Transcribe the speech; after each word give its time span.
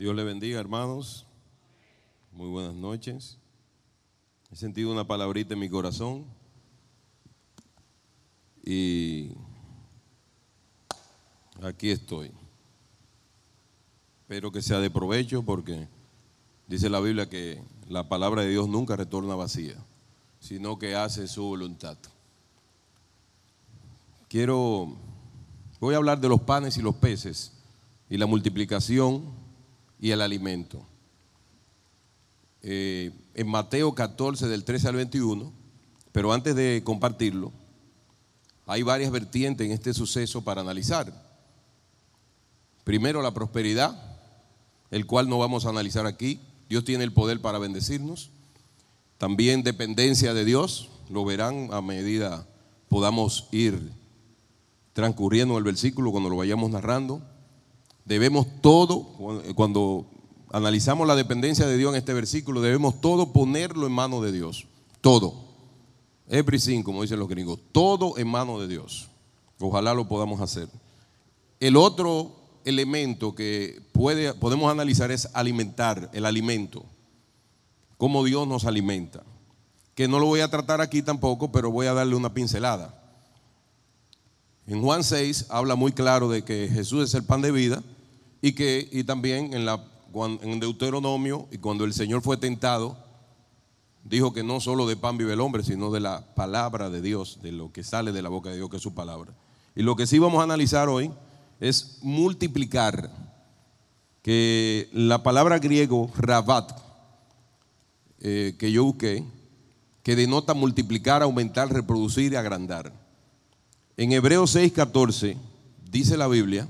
Dios 0.00 0.16
le 0.16 0.24
bendiga, 0.24 0.58
hermanos. 0.58 1.26
Muy 2.32 2.48
buenas 2.48 2.72
noches. 2.72 3.36
He 4.50 4.56
sentido 4.56 4.90
una 4.90 5.06
palabrita 5.06 5.52
en 5.52 5.60
mi 5.60 5.68
corazón 5.68 6.24
y 8.64 9.32
aquí 11.60 11.90
estoy. 11.90 12.30
Espero 14.22 14.50
que 14.50 14.62
sea 14.62 14.78
de 14.78 14.88
provecho 14.88 15.42
porque 15.42 15.86
dice 16.66 16.88
la 16.88 17.00
Biblia 17.00 17.28
que 17.28 17.62
la 17.86 18.08
palabra 18.08 18.40
de 18.40 18.48
Dios 18.48 18.70
nunca 18.70 18.96
retorna 18.96 19.34
vacía, 19.34 19.74
sino 20.38 20.78
que 20.78 20.94
hace 20.94 21.28
su 21.28 21.44
voluntad. 21.44 21.98
Quiero, 24.30 24.96
voy 25.78 25.92
a 25.92 25.98
hablar 25.98 26.22
de 26.22 26.30
los 26.30 26.40
panes 26.40 26.78
y 26.78 26.80
los 26.80 26.94
peces 26.94 27.52
y 28.08 28.16
la 28.16 28.24
multiplicación 28.24 29.49
y 30.00 30.10
el 30.10 30.20
alimento. 30.20 30.86
Eh, 32.62 33.12
en 33.34 33.48
Mateo 33.48 33.94
14 33.94 34.48
del 34.48 34.64
13 34.64 34.88
al 34.88 34.96
21, 34.96 35.52
pero 36.12 36.32
antes 36.32 36.54
de 36.54 36.82
compartirlo, 36.84 37.52
hay 38.66 38.82
varias 38.82 39.10
vertientes 39.10 39.66
en 39.66 39.72
este 39.72 39.94
suceso 39.94 40.42
para 40.42 40.60
analizar. 40.60 41.12
Primero 42.84 43.22
la 43.22 43.34
prosperidad, 43.34 44.18
el 44.90 45.06
cual 45.06 45.28
no 45.28 45.38
vamos 45.38 45.66
a 45.66 45.70
analizar 45.70 46.06
aquí. 46.06 46.40
Dios 46.68 46.84
tiene 46.84 47.04
el 47.04 47.12
poder 47.12 47.40
para 47.40 47.58
bendecirnos. 47.58 48.30
También 49.18 49.62
dependencia 49.62 50.34
de 50.34 50.44
Dios, 50.44 50.88
lo 51.08 51.24
verán 51.24 51.68
a 51.72 51.80
medida 51.80 52.46
podamos 52.90 53.46
ir 53.52 53.92
transcurriendo 54.92 55.56
el 55.56 55.64
versículo 55.64 56.10
cuando 56.10 56.28
lo 56.28 56.36
vayamos 56.36 56.70
narrando. 56.70 57.22
Debemos 58.10 58.44
todo, 58.60 59.04
cuando 59.54 60.04
analizamos 60.50 61.06
la 61.06 61.14
dependencia 61.14 61.64
de 61.68 61.76
Dios 61.76 61.92
en 61.92 61.98
este 61.98 62.12
versículo, 62.12 62.60
debemos 62.60 63.00
todo 63.00 63.32
ponerlo 63.32 63.86
en 63.86 63.92
manos 63.92 64.24
de 64.24 64.32
Dios. 64.32 64.66
Todo. 65.00 65.32
Everything, 66.26 66.82
como 66.82 67.02
dicen 67.02 67.20
los 67.20 67.28
gringos. 67.28 67.60
Todo 67.70 68.18
en 68.18 68.26
manos 68.26 68.60
de 68.62 68.66
Dios. 68.66 69.06
Ojalá 69.60 69.94
lo 69.94 70.08
podamos 70.08 70.40
hacer. 70.40 70.68
El 71.60 71.76
otro 71.76 72.32
elemento 72.64 73.36
que 73.36 73.80
puede, 73.92 74.34
podemos 74.34 74.72
analizar 74.72 75.12
es 75.12 75.28
alimentar, 75.32 76.10
el 76.12 76.26
alimento. 76.26 76.84
Cómo 77.96 78.24
Dios 78.24 78.44
nos 78.48 78.64
alimenta. 78.64 79.22
Que 79.94 80.08
no 80.08 80.18
lo 80.18 80.26
voy 80.26 80.40
a 80.40 80.50
tratar 80.50 80.80
aquí 80.80 81.00
tampoco, 81.00 81.52
pero 81.52 81.70
voy 81.70 81.86
a 81.86 81.94
darle 81.94 82.16
una 82.16 82.34
pincelada. 82.34 82.92
En 84.66 84.82
Juan 84.82 85.04
6 85.04 85.46
habla 85.48 85.76
muy 85.76 85.92
claro 85.92 86.28
de 86.28 86.42
que 86.42 86.68
Jesús 86.72 87.04
es 87.04 87.14
el 87.14 87.22
pan 87.22 87.40
de 87.40 87.52
vida 87.52 87.84
y 88.42 88.52
que 88.52 88.88
y 88.90 89.04
también 89.04 89.54
en, 89.54 89.64
la, 89.64 89.84
en 90.42 90.60
Deuteronomio 90.60 91.46
y 91.50 91.58
cuando 91.58 91.84
el 91.84 91.92
Señor 91.92 92.22
fue 92.22 92.36
tentado, 92.36 92.96
dijo 94.04 94.32
que 94.32 94.42
no 94.42 94.60
solo 94.60 94.86
de 94.86 94.96
pan 94.96 95.18
vive 95.18 95.34
el 95.34 95.40
hombre, 95.40 95.62
sino 95.62 95.90
de 95.90 96.00
la 96.00 96.34
palabra 96.34 96.90
de 96.90 97.02
Dios, 97.02 97.40
de 97.42 97.52
lo 97.52 97.72
que 97.72 97.84
sale 97.84 98.12
de 98.12 98.22
la 98.22 98.28
boca 98.28 98.50
de 98.50 98.56
Dios, 98.56 98.70
que 98.70 98.76
es 98.76 98.82
su 98.82 98.94
palabra. 98.94 99.34
Y 99.76 99.82
lo 99.82 99.96
que 99.96 100.06
sí 100.06 100.18
vamos 100.18 100.40
a 100.40 100.44
analizar 100.44 100.88
hoy 100.88 101.10
es 101.60 101.98
multiplicar, 102.02 103.10
que 104.22 104.88
la 104.92 105.22
palabra 105.22 105.58
griego 105.58 106.10
rabat, 106.16 106.78
eh, 108.20 108.54
que 108.58 108.72
yo 108.72 108.84
busqué, 108.84 109.24
que 110.02 110.16
denota 110.16 110.54
multiplicar, 110.54 111.22
aumentar, 111.22 111.72
reproducir 111.72 112.32
y 112.32 112.36
agrandar. 112.36 112.92
En 113.96 114.12
Hebreos 114.12 114.54
6:14 114.54 115.36
dice 115.90 116.16
la 116.16 116.26
Biblia, 116.26 116.68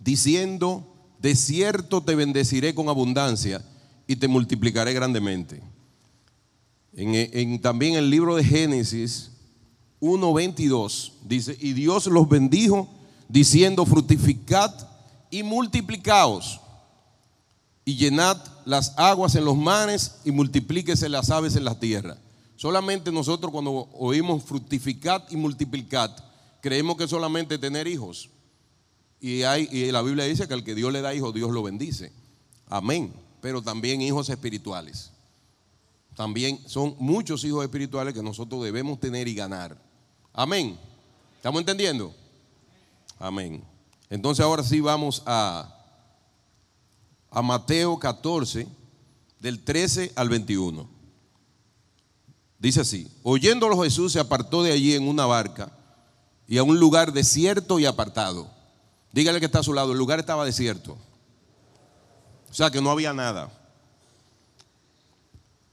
diciendo, 0.00 0.86
de 1.20 1.36
cierto 1.36 2.02
te 2.02 2.16
bendeciré 2.16 2.74
con 2.74 2.88
abundancia 2.88 3.64
y 4.06 4.16
te 4.16 4.26
multiplicaré 4.26 4.92
grandemente. 4.92 5.62
En, 6.92 7.14
en 7.14 7.60
también 7.60 7.94
el 7.94 8.10
libro 8.10 8.34
de 8.34 8.42
Génesis 8.42 9.30
1:22 10.00 11.12
dice, 11.24 11.56
y 11.60 11.74
Dios 11.74 12.06
los 12.06 12.28
bendijo 12.28 12.88
diciendo, 13.28 13.86
fructificad 13.86 14.74
y 15.30 15.42
multiplicaos 15.42 16.60
y 17.84 17.96
llenad 17.96 18.36
las 18.64 18.94
aguas 18.98 19.34
en 19.34 19.44
los 19.44 19.56
mares 19.56 20.16
y 20.24 20.32
multiplíquese 20.32 21.08
las 21.08 21.30
aves 21.30 21.56
en 21.56 21.64
la 21.64 21.78
tierra. 21.78 22.16
Solamente 22.56 23.10
nosotros 23.10 23.50
cuando 23.52 23.88
oímos 23.94 24.42
fructificad 24.44 25.22
y 25.30 25.36
multiplicad, 25.36 26.10
creemos 26.60 26.96
que 26.96 27.08
solamente 27.08 27.58
tener 27.58 27.86
hijos. 27.86 28.28
Y, 29.20 29.42
hay, 29.42 29.68
y 29.70 29.90
la 29.92 30.02
Biblia 30.02 30.24
dice 30.24 30.48
que 30.48 30.54
al 30.54 30.64
que 30.64 30.74
Dios 30.74 30.92
le 30.92 31.02
da 31.02 31.14
hijos, 31.14 31.34
Dios 31.34 31.50
lo 31.50 31.62
bendice. 31.62 32.12
Amén. 32.68 33.12
Pero 33.40 33.62
también 33.62 34.00
hijos 34.00 34.28
espirituales. 34.28 35.10
También 36.16 36.60
son 36.66 36.96
muchos 36.98 37.44
hijos 37.44 37.62
espirituales 37.64 38.14
que 38.14 38.22
nosotros 38.22 38.62
debemos 38.62 38.98
tener 39.00 39.28
y 39.28 39.34
ganar. 39.34 39.76
Amén. 40.32 40.78
¿Estamos 41.36 41.60
entendiendo? 41.60 42.14
Amén. 43.18 43.62
Entonces 44.08 44.44
ahora 44.44 44.62
sí 44.62 44.80
vamos 44.80 45.22
a, 45.26 45.74
a 47.30 47.42
Mateo 47.42 47.98
14, 47.98 48.66
del 49.40 49.62
13 49.62 50.12
al 50.16 50.28
21. 50.28 50.88
Dice 52.58 52.82
así, 52.82 53.10
oyéndolo 53.22 53.82
Jesús 53.82 54.12
se 54.12 54.20
apartó 54.20 54.62
de 54.62 54.72
allí 54.72 54.94
en 54.94 55.08
una 55.08 55.24
barca 55.24 55.72
y 56.46 56.58
a 56.58 56.62
un 56.62 56.78
lugar 56.78 57.12
desierto 57.12 57.78
y 57.78 57.86
apartado. 57.86 58.50
Dígale 59.12 59.40
que 59.40 59.46
está 59.46 59.60
a 59.60 59.64
su 59.64 59.72
lado, 59.72 59.92
el 59.92 59.98
lugar 59.98 60.18
estaba 60.20 60.44
desierto. 60.44 60.96
O 62.50 62.54
sea 62.54 62.70
que 62.70 62.80
no 62.80 62.90
había 62.90 63.12
nada. 63.12 63.50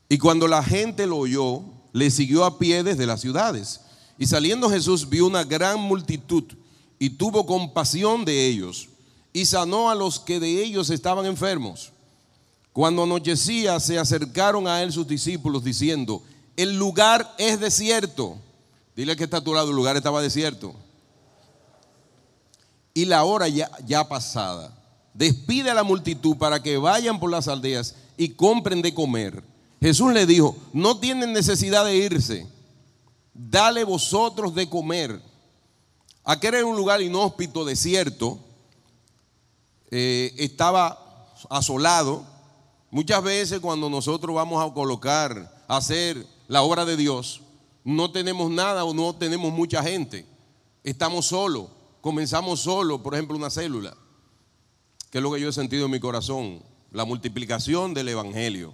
Y 0.10 0.18
cuando 0.18 0.48
la 0.48 0.64
gente 0.64 1.06
lo 1.06 1.18
oyó, 1.18 1.62
le 1.94 2.10
siguió 2.12 2.46
a 2.46 2.58
pie 2.58 2.84
desde 2.84 3.06
las 3.06 3.22
ciudades. 3.22 3.82
Y 4.18 4.26
saliendo 4.26 4.70
Jesús 4.70 5.10
vio 5.10 5.28
una 5.28 5.44
gran 5.44 5.80
multitud 5.80 6.44
y 7.00 7.12
tuvo 7.12 7.46
compasión 7.46 8.26
de 8.26 8.48
ellos 8.48 8.90
y 9.34 9.46
sanó 9.46 9.90
a 9.90 9.96
los 9.96 10.20
que 10.20 10.40
de 10.40 10.64
ellos 10.64 10.90
estaban 10.90 11.26
enfermos. 11.26 11.92
Cuando 12.74 13.04
anochecía 13.04 13.80
se 13.80 14.00
acercaron 14.00 14.68
a 14.68 14.82
él 14.82 14.92
sus 14.92 15.08
discípulos 15.08 15.64
diciendo, 15.64 16.24
el 16.56 16.78
lugar 16.78 17.36
es 17.38 17.60
desierto. 17.60 18.38
Dile 18.96 19.16
que 19.16 19.26
está 19.26 19.38
a 19.38 19.44
tu 19.44 19.54
lado, 19.54 19.70
el 19.70 19.76
lugar 19.76 19.96
estaba 19.96 20.22
desierto. 20.22 20.76
Y 22.98 23.06
la 23.06 23.26
hora 23.26 23.48
ya, 23.48 23.70
ya 23.86 24.08
pasada. 24.10 24.76
Despide 25.14 25.70
a 25.70 25.76
la 25.76 25.84
multitud 25.84 26.36
para 26.36 26.64
que 26.64 26.78
vayan 26.78 27.20
por 27.20 27.30
las 27.30 27.48
aldeas 27.48 27.94
y 28.18 28.30
compren 28.30 28.82
de 28.82 28.92
comer. 28.92 29.44
Jesús 29.80 30.12
le 30.12 30.26
dijo, 30.26 30.56
no 30.74 31.00
tienen 31.00 31.32
necesidad 31.32 31.86
de 31.86 31.96
irse. 31.96 32.48
Dale 33.36 33.84
vosotros 33.84 34.56
de 34.56 34.68
comer. 34.68 35.22
Aquel 36.24 36.56
era 36.56 36.66
un 36.66 36.76
lugar 36.76 37.00
inhóspito, 37.00 37.66
desierto. 37.66 38.40
Eh, 39.92 40.34
estaba 40.40 40.98
asolado. 41.52 42.26
Muchas 42.90 43.22
veces 43.22 43.60
cuando 43.60 43.92
nosotros 43.92 44.36
vamos 44.36 44.68
a 44.68 44.74
colocar, 44.74 45.64
a 45.68 45.78
hacer 45.78 46.26
la 46.48 46.64
obra 46.64 46.84
de 46.84 46.98
Dios, 46.98 47.42
no 47.84 48.12
tenemos 48.12 48.50
nada 48.50 48.86
o 48.86 48.92
no 48.96 49.14
tenemos 49.14 49.54
mucha 49.54 49.84
gente. 49.84 50.26
Estamos 50.84 51.28
solos, 51.28 51.68
comenzamos 52.08 52.62
solos, 52.62 53.02
por 53.02 53.16
ejemplo, 53.16 53.36
una 53.36 53.50
célula, 53.50 53.94
que 55.12 55.18
es 55.18 55.22
lo 55.22 55.30
que 55.30 55.42
yo 55.42 55.50
he 55.50 55.52
sentido 55.52 55.88
en 55.88 55.92
mi 55.92 56.00
corazón, 56.00 56.64
la 56.90 57.04
multiplicación 57.04 57.94
del 57.94 58.08
Evangelio, 58.08 58.74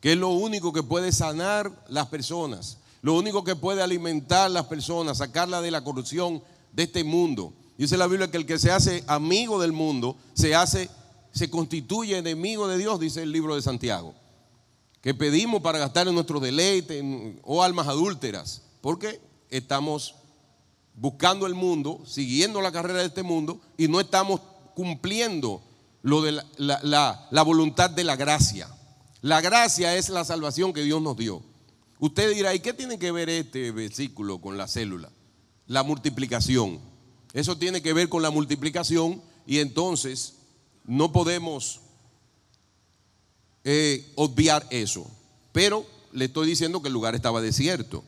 que 0.00 0.10
es 0.10 0.18
lo 0.18 0.30
único 0.30 0.72
que 0.72 0.82
puede 0.82 1.12
sanar 1.12 1.84
las 1.88 2.08
personas, 2.08 2.78
lo 3.00 3.14
único 3.14 3.44
que 3.44 3.54
puede 3.54 3.80
alimentar 3.80 4.50
las 4.50 4.64
personas, 4.64 5.18
sacarla 5.18 5.62
de 5.62 5.70
la 5.70 5.84
corrupción 5.84 6.42
de 6.72 6.82
este 6.82 7.04
mundo. 7.04 7.52
Dice 7.78 7.96
la 7.96 8.08
Biblia 8.08 8.28
que 8.28 8.38
el 8.38 8.44
que 8.44 8.58
se 8.58 8.72
hace 8.72 9.04
amigo 9.06 9.60
del 9.60 9.70
mundo 9.70 10.16
se 10.32 10.56
hace, 10.56 10.90
se 11.30 11.48
constituye 11.48 12.18
enemigo 12.18 12.66
de 12.66 12.76
Dios, 12.76 12.98
dice 12.98 13.22
el 13.22 13.30
libro 13.30 13.54
de 13.54 13.62
Santiago 13.62 14.16
que 15.00 15.14
pedimos 15.14 15.62
para 15.62 15.78
gastar 15.78 16.08
en 16.08 16.14
nuestro 16.14 16.40
deleite 16.40 17.38
o 17.44 17.62
almas 17.62 17.86
adúlteras, 17.86 18.62
porque 18.80 19.20
estamos 19.48 20.16
buscando 20.94 21.46
el 21.46 21.54
mundo, 21.54 22.02
siguiendo 22.06 22.60
la 22.60 22.72
carrera 22.72 23.00
de 23.00 23.06
este 23.06 23.22
mundo 23.22 23.60
y 23.76 23.88
no 23.88 24.00
estamos 24.00 24.40
cumpliendo 24.74 25.62
lo 26.02 26.22
de 26.22 26.40
la, 26.58 27.28
voluntad 27.44 27.90
de 27.90 28.04
la 28.04 28.16
gracia. 28.16 28.68
La 29.22 29.40
gracia 29.40 29.96
es 29.96 30.08
la 30.08 30.24
salvación 30.24 30.72
que 30.72 30.82
Dios 30.82 31.00
nos 31.00 31.16
dio. 31.16 31.42
Usted 31.98 32.34
dirá, 32.34 32.54
¿y 32.54 32.60
qué 32.60 32.72
tiene 32.74 32.98
que 32.98 33.10
ver 33.10 33.30
este 33.30 33.70
versículo 33.70 34.38
con 34.38 34.58
la 34.58 34.68
célula? 34.68 35.10
La 35.66 35.82
multiplicación. 35.82 36.78
Eso 37.32 37.56
tiene 37.56 37.80
que 37.80 37.92
ver 37.92 38.08
con 38.08 38.22
la 38.22 38.30
multiplicación 38.30 39.22
y 39.46 39.58
entonces 39.58 40.34
no 40.84 41.10
podemos 41.10 41.80
eh, 43.64 44.12
obviar 44.16 44.66
eso. 44.70 45.10
Pero 45.52 45.86
le 46.12 46.26
estoy 46.26 46.46
diciendo 46.46 46.82
que 46.82 46.88
el 46.88 46.94
lugar 46.94 47.14
estaba 47.14 47.40
desierto 47.40 48.04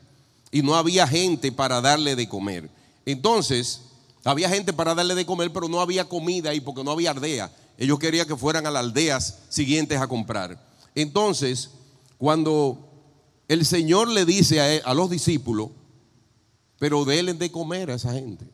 y 0.51 0.63
no 0.63 0.77
había 0.77 1.09
gente 1.09 1.51
para 1.51 1.81
darle 1.81 2.15
de 2.15 2.29
comer. 2.29 2.76
Entonces, 3.07 3.83
había 4.25 4.51
gente 4.51 4.73
para 4.73 4.95
darle 4.95 5.15
de 5.15 5.25
comer, 5.25 5.53
pero 5.53 5.69
no 5.69 5.81
había 5.81 6.09
comida 6.09 6.51
ahí 6.51 6.61
porque 6.61 6.83
no 6.83 6.91
había 6.91 7.11
ardea. 7.11 7.51
Ellos 7.79 7.99
querían 7.99 8.27
que 8.27 8.37
fueran 8.37 8.67
a 8.67 8.71
las 8.71 8.85
aldeas 8.85 9.39
siguientes 9.49 10.01
a 10.01 10.09
comprar. 10.09 10.61
Entonces, 10.95 11.71
cuando 12.19 12.87
el 13.49 13.65
Señor 13.65 14.09
le 14.09 14.25
dice 14.25 14.81
a, 14.83 14.95
los 14.95 15.09
discípulos, 15.09 15.71
pero 16.79 17.05
denle 17.05 17.35
de 17.35 17.53
comer 17.53 17.91
a 17.91 17.95
esa 17.95 18.13
gente. 18.13 18.47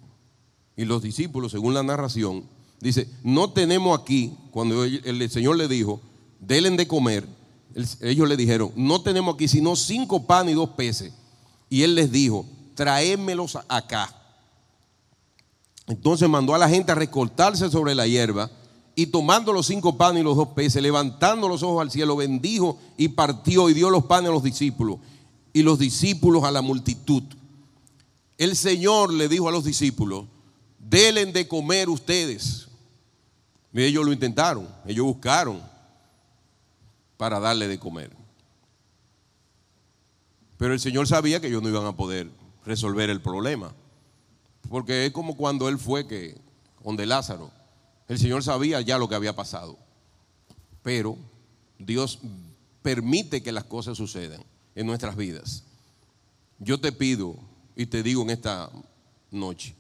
Y 0.77 0.85
los 0.85 1.03
discípulos, 1.03 1.53
según 1.53 1.73
la 1.73 1.83
narración, 1.83 2.45
dice, 2.81 3.09
no 3.23 3.51
tenemos 3.51 3.99
aquí, 3.99 4.35
cuando 4.51 4.85
el, 4.85 5.31
Señor 5.31 5.57
le 5.57 5.69
dijo, 5.69 6.01
denle 6.39 6.71
de 6.71 6.87
comer, 6.87 7.27
ellos 8.03 8.29
le 8.29 8.37
dijeron, 8.37 8.73
no 8.77 9.01
tenemos 9.01 9.35
aquí 9.35 9.49
sino 9.49 9.75
cinco 9.77 10.27
panes 10.27 10.53
y 10.53 10.57
dos 10.57 10.71
peces. 10.71 11.13
Y 11.71 11.83
él 11.85 11.95
les 11.95 12.13
dijo, 12.13 12.45
tráemelos 12.75 13.57
acá. 13.69 14.22
Entonces 15.87 16.29
mandó 16.29 16.55
a 16.55 16.59
la 16.59 16.69
gente 16.69 16.93
a 16.93 16.95
recortarse 16.95 17.71
sobre 17.71 17.95
la 17.95 18.07
hierba 18.07 18.51
y 18.95 19.07
tomando 19.07 19.53
los 19.53 19.67
cinco 19.67 19.97
panes 19.97 20.21
y 20.21 20.25
los 20.25 20.37
dos 20.37 20.49
peces, 20.49 20.83
levantando 20.83 21.49
los 21.49 21.63
ojos 21.63 21.81
al 21.81 21.91
cielo, 21.91 22.17
bendijo 22.17 22.79
y 22.97 23.09
partió 23.09 23.69
y 23.69 23.75
dio 23.75 23.91
los 23.91 24.05
panes 24.05 24.31
a 24.31 24.35
los 24.35 24.43
discípulos 24.43 24.99
y 25.53 25.63
los 25.63 25.79
discípulos 25.79 26.45
a 26.45 26.51
la 26.51 26.63
multitud. 26.63 27.23
El 28.39 28.57
Señor 28.57 29.13
le 29.13 29.29
dijo 29.29 29.49
a 29.49 29.53
los 29.53 29.65
discípulos, 29.65 30.27
delen 30.79 31.33
de 31.33 31.47
comer 31.49 31.89
ustedes. 31.89 32.69
Y 33.73 33.83
ellos 33.83 34.05
lo 34.05 34.13
intentaron, 34.13 34.69
ellos 34.87 35.07
buscaron 35.07 35.63
para 37.17 37.41
darle 37.41 37.69
de 37.69 37.79
comer. 37.79 38.15
Pero 40.59 40.75
el 40.75 40.81
Señor 40.81 41.07
sabía 41.07 41.41
que 41.41 41.49
ellos 41.49 41.63
no 41.63 41.69
iban 41.69 41.87
a 41.87 41.97
poder 41.97 42.31
resolver 42.65 43.11
el 43.11 43.21
problema. 43.21 43.73
Porque 44.69 45.07
es 45.07 45.13
como 45.13 45.37
cuando 45.37 45.69
Él 45.69 45.79
fue 45.79 46.07
que, 46.07 46.41
donde 46.83 47.07
Lázaro, 47.07 47.51
el 48.09 48.19
Señor 48.19 48.43
sabía 48.43 48.81
ya 48.81 48.99
lo 48.99 49.09
que 49.09 49.15
había 49.15 49.35
pasado. 49.35 49.79
Pero 50.83 51.17
Dios 51.79 52.19
permite 52.83 53.43
que 53.43 53.53
las 53.53 53.65
cosas 53.65 53.97
sucedan 53.97 54.43
en 54.75 54.87
nuestras 54.87 55.17
vidas. 55.17 55.65
Yo 56.59 56.81
te 56.81 56.93
pido 56.93 57.37
y 57.77 57.87
te 57.87 58.03
digo 58.03 58.23
en 58.23 58.31
esta 58.31 58.71
noche, 59.31 59.75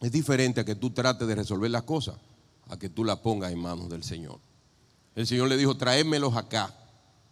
es 0.00 0.12
diferente 0.12 0.60
a 0.60 0.64
que 0.64 0.74
tú 0.74 0.90
trates 0.90 1.26
de 1.26 1.34
resolver 1.34 1.70
las 1.70 1.82
cosas, 1.82 2.16
a 2.68 2.78
que 2.78 2.88
tú 2.88 3.04
las 3.04 3.18
pongas 3.18 3.52
en 3.52 3.58
manos 3.58 3.88
del 3.88 4.04
Señor. 4.04 4.38
El 5.14 5.26
Señor 5.26 5.48
le 5.48 5.56
dijo, 5.56 5.76
tráemelos 5.76 6.36
acá. 6.36 6.74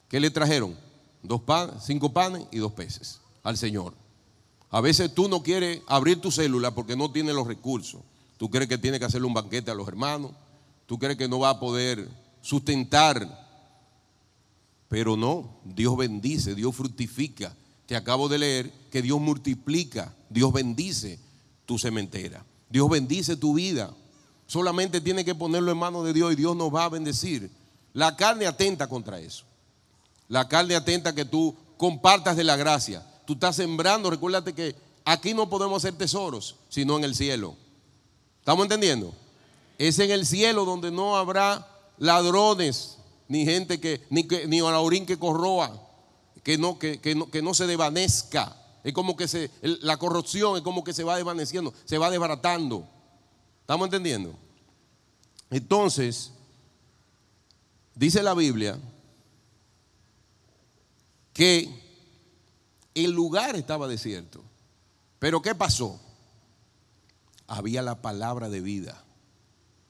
¿Qué 0.08 0.18
le 0.18 0.30
trajeron? 0.30 0.74
Dos 1.22 1.42
panes, 1.42 1.84
cinco 1.84 2.12
panes 2.12 2.46
y 2.50 2.58
dos 2.58 2.72
peces 2.72 3.20
al 3.42 3.56
Señor. 3.56 3.94
A 4.74 4.80
veces 4.80 5.14
tú 5.14 5.28
no 5.28 5.40
quieres 5.40 5.82
abrir 5.86 6.20
tu 6.20 6.32
célula 6.32 6.74
porque 6.74 6.96
no 6.96 7.08
tienes 7.12 7.32
los 7.32 7.46
recursos. 7.46 8.00
Tú 8.38 8.50
crees 8.50 8.68
que 8.68 8.76
tiene 8.76 8.98
que 8.98 9.04
hacerle 9.04 9.28
un 9.28 9.32
banquete 9.32 9.70
a 9.70 9.74
los 9.74 9.86
hermanos. 9.86 10.32
Tú 10.86 10.98
crees 10.98 11.16
que 11.16 11.28
no 11.28 11.38
va 11.38 11.50
a 11.50 11.60
poder 11.60 12.08
sustentar. 12.42 13.24
Pero 14.88 15.16
no, 15.16 15.60
Dios 15.64 15.96
bendice, 15.96 16.56
Dios 16.56 16.74
fructifica. 16.74 17.54
Te 17.86 17.94
acabo 17.94 18.28
de 18.28 18.38
leer 18.38 18.72
que 18.90 19.00
Dios 19.00 19.20
multiplica, 19.20 20.12
Dios 20.28 20.52
bendice 20.52 21.20
tu 21.66 21.78
cementera. 21.78 22.44
Dios 22.68 22.90
bendice 22.90 23.36
tu 23.36 23.54
vida. 23.54 23.94
Solamente 24.48 25.00
tiene 25.00 25.24
que 25.24 25.36
ponerlo 25.36 25.70
en 25.70 25.78
manos 25.78 26.04
de 26.04 26.12
Dios 26.12 26.32
y 26.32 26.34
Dios 26.34 26.56
nos 26.56 26.74
va 26.74 26.86
a 26.86 26.88
bendecir. 26.88 27.48
La 27.92 28.16
carne 28.16 28.44
atenta 28.44 28.88
contra 28.88 29.20
eso. 29.20 29.44
La 30.26 30.48
carne 30.48 30.74
atenta 30.74 31.14
que 31.14 31.24
tú 31.24 31.54
compartas 31.76 32.36
de 32.36 32.42
la 32.42 32.56
gracia. 32.56 33.06
Tú 33.26 33.34
estás 33.34 33.56
sembrando, 33.56 34.10
recuérdate 34.10 34.52
que 34.54 34.74
aquí 35.04 35.34
no 35.34 35.48
podemos 35.48 35.82
hacer 35.82 35.96
tesoros, 35.96 36.56
sino 36.68 36.96
en 36.98 37.04
el 37.04 37.14
cielo. 37.14 37.56
¿Estamos 38.40 38.64
entendiendo? 38.64 39.14
Es 39.78 39.98
en 39.98 40.10
el 40.10 40.26
cielo 40.26 40.64
donde 40.64 40.90
no 40.90 41.16
habrá 41.16 41.66
ladrones, 41.98 42.98
ni 43.28 43.44
gente 43.44 43.80
que, 43.80 44.02
ni, 44.10 44.24
que, 44.24 44.46
ni 44.46 44.60
orín 44.60 45.06
que 45.06 45.18
corroa, 45.18 45.80
que 46.42 46.58
no, 46.58 46.78
que, 46.78 47.00
que, 47.00 47.14
no, 47.14 47.30
que 47.30 47.42
no 47.42 47.54
se 47.54 47.66
desvanezca. 47.66 48.56
Es 48.84 48.92
como 48.92 49.16
que 49.16 49.26
se, 49.26 49.50
la 49.62 49.96
corrupción 49.96 50.56
es 50.56 50.62
como 50.62 50.84
que 50.84 50.92
se 50.92 51.04
va 51.04 51.16
desvaneciendo, 51.16 51.72
se 51.86 51.96
va 51.96 52.10
desbaratando. 52.10 52.86
¿Estamos 53.62 53.86
entendiendo? 53.86 54.36
Entonces, 55.48 56.32
dice 57.94 58.22
la 58.22 58.34
Biblia 58.34 58.78
que 61.32 61.83
el 62.94 63.10
lugar 63.10 63.56
estaba 63.56 63.88
desierto. 63.88 64.42
Pero 65.18 65.42
¿qué 65.42 65.54
pasó? 65.54 66.00
Había 67.46 67.82
la 67.82 68.00
palabra 68.00 68.48
de 68.48 68.60
vida. 68.60 69.04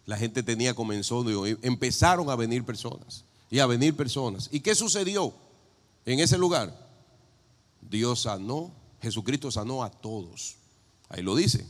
La 0.07 0.17
gente 0.17 0.43
tenía 0.43 0.75
comenzó, 0.75 1.25
empezaron 1.63 2.31
a 2.31 2.37
venir 2.37 2.65
personas 2.65 3.25
y 3.51 3.59
a 3.59 3.67
venir 3.67 3.97
personas. 3.97 4.49
¿Y 4.53 4.61
qué 4.61 4.75
sucedió 4.75 5.33
en 6.05 6.21
ese 6.21 6.37
lugar? 6.37 6.85
Dios 7.81 8.23
sanó 8.23 8.73
Jesucristo 9.05 9.51
sanó 9.51 9.85
a 9.85 9.91
todos. 9.91 10.57
Ahí 11.11 11.23
lo 11.23 11.37
dice. 11.37 11.67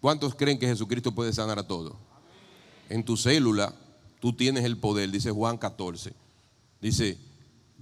¿Cuántos 0.00 0.34
creen 0.34 0.58
que 0.58 0.66
Jesucristo 0.66 1.12
puede 1.12 1.32
sanar 1.32 1.58
a 1.58 1.66
todos? 1.66 1.94
En 2.90 3.02
tu 3.02 3.16
célula 3.16 3.74
tú 4.20 4.34
tienes 4.34 4.64
el 4.64 4.76
poder, 4.76 5.10
dice 5.10 5.30
Juan 5.30 5.56
14. 5.56 6.12
Dice, 6.82 7.16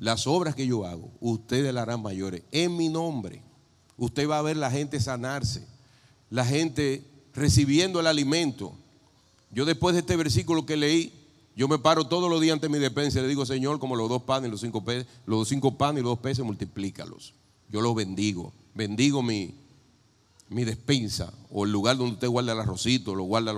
las 0.01 0.27
obras 0.27 0.57
que 0.57 0.67
yo 0.67 0.85
hago, 0.85 1.13
ustedes 1.21 1.73
las 1.73 1.83
harán 1.83 2.03
mayores. 2.03 2.43
En 2.51 2.77
mi 2.77 2.89
nombre, 2.89 3.41
usted 3.97 4.29
va 4.29 4.39
a 4.39 4.43
ver 4.43 4.57
la 4.57 4.73
gente 4.73 4.99
sanarse, 4.99 5.65
la 6.29 6.45
gente 6.45 7.05
recibiendo 7.35 8.01
el 8.01 8.09
alimento. 8.09 8.73
Yo 9.53 9.65
después 9.65 9.95
de 9.95 10.01
este 10.01 10.17
versículo 10.17 10.67
que 10.67 10.77
leí, 10.77 11.13
yo 11.55 11.69
me 11.69 11.79
paro 11.79 12.09
todos 12.09 12.29
los 12.29 12.41
días 12.41 12.55
ante 12.55 12.69
mi 12.69 12.79
despensa 12.79 13.21
y 13.21 13.23
le 13.23 13.29
digo, 13.29 13.47
Señor, 13.47 13.79
como 13.79 13.95
los 13.95 14.09
dos 14.09 14.23
panes 14.23 14.49
y 14.49 14.51
los 14.51 14.61
cinco 14.61 14.85
peces, 14.85 15.07
los 15.25 15.49
cinco 15.49 15.79
panes 15.79 16.01
y 16.01 16.03
los 16.03 16.13
dos 16.13 16.19
peces, 16.19 16.45
multiplícalos 16.45 17.35
yo 17.71 17.81
lo 17.81 17.95
bendigo. 17.95 18.53
Bendigo 18.75 19.23
mi, 19.23 19.55
mi 20.49 20.65
despensa 20.65 21.33
o 21.51 21.65
el 21.65 21.73
lugar 21.73 21.97
donde 21.97 22.15
usted 22.15 22.29
guarda 22.29 22.53
el 22.53 22.61
arrocito, 22.61 23.15
lo 23.15 23.25
guarda 23.25 23.53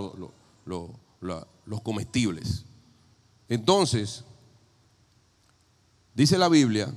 los 0.65 1.81
comestibles. 1.83 2.65
Entonces, 3.49 4.25
dice 6.14 6.38
la 6.38 6.49
Biblia 6.49 6.93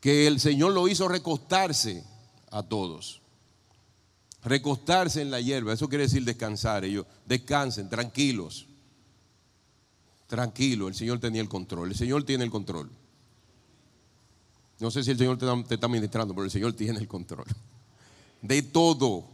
que 0.00 0.26
el 0.26 0.38
Señor 0.38 0.72
lo 0.72 0.86
hizo 0.86 1.08
recostarse 1.08 2.04
a 2.50 2.62
todos. 2.62 3.22
Recostarse 4.42 5.22
en 5.22 5.30
la 5.30 5.40
hierba, 5.40 5.72
eso 5.72 5.88
quiere 5.88 6.04
decir 6.04 6.24
descansar. 6.24 6.84
Ellos 6.84 7.06
descansen, 7.24 7.88
tranquilos. 7.88 8.66
Tranquilo, 10.26 10.88
el 10.88 10.94
Señor 10.94 11.20
tenía 11.20 11.40
el 11.40 11.48
control. 11.48 11.88
El 11.88 11.96
Señor 11.96 12.22
tiene 12.24 12.44
el 12.44 12.50
control. 12.50 12.90
No 14.78 14.90
sé 14.90 15.02
si 15.02 15.12
el 15.12 15.16
Señor 15.16 15.38
te, 15.38 15.74
está 15.74 15.88
ministrando, 15.88 16.34
pero 16.34 16.44
el 16.44 16.50
Señor 16.50 16.74
tiene 16.74 16.98
el 16.98 17.08
control 17.08 17.46
de 18.42 18.60
todo. 18.60 19.24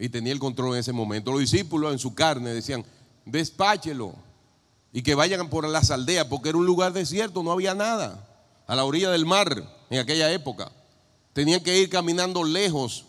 Y 0.00 0.08
tenía 0.08 0.32
el 0.32 0.40
control 0.40 0.74
en 0.74 0.80
ese 0.80 0.92
momento. 0.92 1.30
Los 1.30 1.40
discípulos 1.40 1.92
en 1.92 2.00
su 2.00 2.12
carne 2.12 2.50
decían, 2.50 2.84
despáchelo 3.24 4.25
y 4.96 5.02
que 5.02 5.14
vayan 5.14 5.50
por 5.50 5.68
las 5.68 5.90
aldeas, 5.90 6.24
porque 6.24 6.48
era 6.48 6.56
un 6.56 6.64
lugar 6.64 6.94
desierto, 6.94 7.42
no 7.42 7.52
había 7.52 7.74
nada, 7.74 8.26
a 8.66 8.74
la 8.74 8.86
orilla 8.86 9.10
del 9.10 9.26
mar 9.26 9.62
en 9.90 9.98
aquella 9.98 10.32
época. 10.32 10.72
Tenían 11.34 11.62
que 11.62 11.78
ir 11.78 11.90
caminando 11.90 12.42
lejos, 12.44 13.04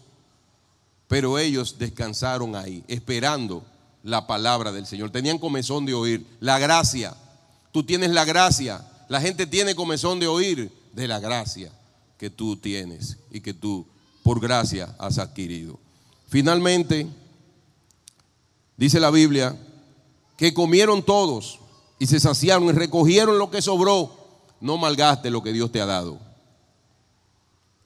pero 1.07 1.39
ellos 1.39 1.77
descansaron 1.79 2.57
ahí, 2.57 2.83
esperando 2.89 3.63
la 4.03 4.27
palabra 4.27 4.73
del 4.73 4.85
Señor. 4.85 5.11
Tenían 5.11 5.37
comezón 5.37 5.85
de 5.85 5.93
oír, 5.93 6.27
la 6.41 6.59
gracia. 6.59 7.15
Tú 7.71 7.85
tienes 7.85 8.09
la 8.09 8.25
gracia, 8.25 8.85
la 9.07 9.21
gente 9.21 9.47
tiene 9.47 9.73
comezón 9.73 10.19
de 10.19 10.27
oír 10.27 10.69
de 10.91 11.07
la 11.07 11.21
gracia 11.21 11.71
que 12.17 12.29
tú 12.29 12.57
tienes 12.57 13.15
y 13.31 13.39
que 13.39 13.53
tú 13.53 13.87
por 14.23 14.41
gracia 14.41 14.93
has 14.99 15.19
adquirido. 15.19 15.79
Finalmente, 16.27 17.07
dice 18.75 18.99
la 18.99 19.09
Biblia, 19.09 19.55
que 20.35 20.53
comieron 20.53 21.01
todos 21.01 21.61
y 21.99 22.07
se 22.07 22.19
saciaron 22.19 22.65
y 22.65 22.71
recogieron 22.71 23.37
lo 23.37 23.49
que 23.49 23.61
sobró. 23.61 24.11
No 24.59 24.77
malgaste 24.77 25.29
lo 25.29 25.43
que 25.43 25.53
Dios 25.53 25.71
te 25.71 25.81
ha 25.81 25.85
dado. 25.85 26.19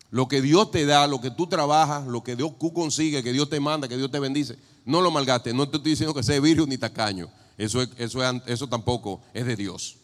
Lo 0.09 0.27
que 0.27 0.41
Dios 0.41 0.71
te 0.71 0.85
da, 0.85 1.07
lo 1.07 1.21
que 1.21 1.31
tú 1.31 1.47
trabajas, 1.47 2.05
lo 2.05 2.23
que 2.23 2.35
Dios 2.35 2.51
tú 2.59 2.73
consigues, 2.73 3.23
que 3.23 3.31
Dios 3.31 3.49
te 3.49 3.59
manda, 3.59 3.87
que 3.87 3.97
Dios 3.97 4.11
te 4.11 4.19
bendice, 4.19 4.57
no 4.85 5.01
lo 5.01 5.11
malgaste. 5.11 5.53
No 5.53 5.69
te 5.69 5.77
estoy 5.77 5.91
diciendo 5.91 6.13
que 6.13 6.23
sea 6.23 6.39
virus 6.39 6.67
ni 6.67 6.77
tacaño. 6.77 7.29
Eso, 7.57 7.81
eso, 7.97 8.19
eso 8.45 8.67
tampoco 8.67 9.21
es 9.33 9.45
de 9.45 9.55
Dios. 9.55 9.97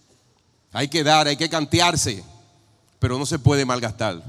Hay 0.71 0.87
que 0.87 1.03
dar, 1.03 1.27
hay 1.27 1.35
que 1.35 1.49
cantearse 1.49 2.23
pero 2.99 3.17
no 3.17 3.25
se 3.25 3.39
puede 3.39 3.65
malgastar. 3.65 4.21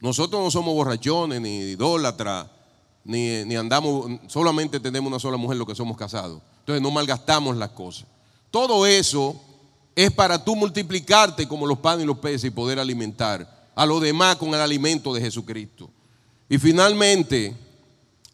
Nosotros 0.00 0.42
no 0.42 0.50
somos 0.50 0.74
borrachones, 0.74 1.40
ni 1.40 1.58
idólatras, 1.58 2.46
ni, 3.04 3.44
ni 3.44 3.56
andamos, 3.56 4.20
solamente 4.26 4.80
tenemos 4.80 5.08
una 5.08 5.18
sola 5.18 5.36
mujer 5.36 5.56
lo 5.56 5.66
que 5.66 5.74
somos 5.74 5.96
casados. 5.96 6.42
Entonces 6.60 6.82
no 6.82 6.90
malgastamos 6.90 7.56
las 7.56 7.70
cosas. 7.70 8.06
Todo 8.52 8.86
eso 8.86 9.40
es 9.96 10.12
para 10.12 10.44
tú 10.44 10.54
multiplicarte 10.54 11.48
como 11.48 11.66
los 11.66 11.78
panes 11.78 12.04
y 12.04 12.06
los 12.06 12.18
peces 12.18 12.44
y 12.44 12.50
poder 12.50 12.78
alimentar 12.78 13.70
a 13.74 13.86
los 13.86 14.02
demás 14.02 14.36
con 14.36 14.50
el 14.50 14.60
alimento 14.60 15.14
de 15.14 15.22
Jesucristo. 15.22 15.90
Y 16.50 16.58
finalmente, 16.58 17.56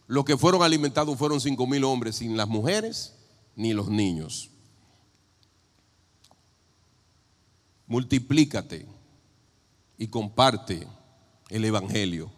los 0.08 0.24
que 0.24 0.36
fueron 0.36 0.64
alimentados 0.64 1.16
fueron 1.16 1.40
cinco 1.40 1.68
mil 1.68 1.84
hombres 1.84 2.16
sin 2.16 2.36
las 2.36 2.48
mujeres 2.48 3.14
ni 3.54 3.72
los 3.72 3.88
niños. 3.88 4.50
Multiplícate 7.86 8.86
y 9.98 10.08
comparte 10.08 10.84
el 11.48 11.64
Evangelio. 11.64 12.28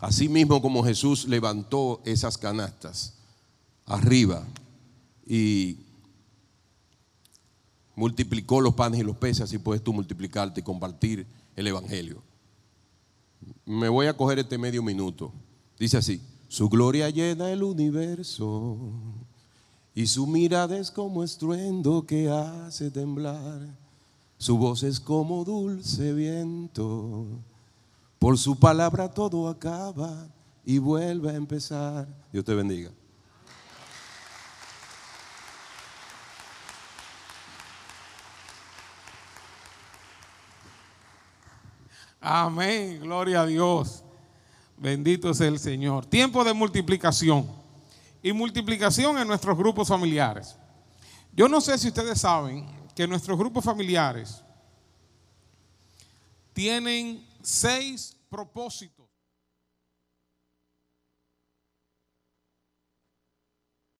Así 0.00 0.28
mismo 0.28 0.60
como 0.60 0.84
Jesús 0.84 1.26
levantó 1.26 2.02
esas 2.04 2.36
canastas 2.36 3.14
arriba 3.86 4.46
y 5.26 5.78
multiplicó 7.96 8.60
los 8.60 8.74
panes 8.74 9.00
y 9.00 9.04
los 9.04 9.16
peces, 9.16 9.42
así 9.42 9.58
puedes 9.58 9.82
tú 9.82 9.92
multiplicarte 9.92 10.60
y 10.60 10.64
compartir 10.64 11.26
el 11.56 11.66
Evangelio. 11.66 12.22
Me 13.64 13.88
voy 13.88 14.06
a 14.06 14.16
coger 14.16 14.38
este 14.38 14.58
medio 14.58 14.82
minuto. 14.82 15.32
Dice 15.78 15.96
así, 15.98 16.20
su 16.48 16.68
gloria 16.68 17.10
llena 17.10 17.50
el 17.50 17.62
universo 17.62 18.78
y 19.94 20.06
su 20.06 20.26
mirada 20.26 20.78
es 20.78 20.90
como 20.90 21.22
estruendo 21.22 22.04
que 22.06 22.28
hace 22.28 22.90
temblar. 22.90 23.60
Su 24.38 24.58
voz 24.58 24.82
es 24.82 24.98
como 25.00 25.44
dulce 25.44 26.12
viento. 26.12 27.26
Por 28.18 28.38
su 28.38 28.58
palabra 28.58 29.08
todo 29.12 29.48
acaba 29.48 30.28
y 30.64 30.78
vuelve 30.78 31.30
a 31.30 31.36
empezar. 31.36 32.08
Dios 32.32 32.44
te 32.44 32.54
bendiga. 32.54 32.90
Amén, 42.26 43.00
gloria 43.00 43.42
a 43.42 43.46
Dios. 43.46 44.02
Bendito 44.78 45.28
es 45.28 45.40
el 45.42 45.58
Señor. 45.58 46.06
Tiempo 46.06 46.42
de 46.42 46.54
multiplicación. 46.54 47.46
Y 48.22 48.32
multiplicación 48.32 49.18
en 49.18 49.28
nuestros 49.28 49.54
grupos 49.58 49.88
familiares. 49.88 50.56
Yo 51.34 51.48
no 51.48 51.60
sé 51.60 51.76
si 51.76 51.88
ustedes 51.88 52.18
saben 52.22 52.66
que 52.96 53.06
nuestros 53.06 53.36
grupos 53.36 53.62
familiares 53.62 54.42
tienen 56.54 57.28
seis 57.42 58.16
propósitos 58.30 59.03